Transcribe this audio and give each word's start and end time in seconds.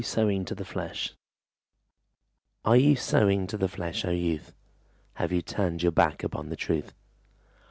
Sowing 0.03 0.45
to 0.45 0.55
the 0.55 0.65
Flesh 0.65 1.13
Are 2.65 2.75
you 2.75 2.95
sowing 2.95 3.45
to 3.45 3.55
the 3.55 3.67
flesh, 3.67 4.03
O 4.03 4.09
youth? 4.09 4.51
Have 5.17 5.31
you 5.31 5.43
turned 5.43 5.83
your 5.83 5.91
back 5.91 6.23
upon 6.23 6.49
the 6.49 6.55
truth? 6.55 6.95